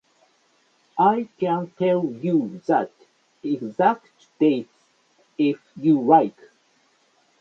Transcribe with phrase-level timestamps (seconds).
[0.97, 2.89] I can tell you the
[3.43, 4.87] exact dates
[5.37, 6.39] if you like.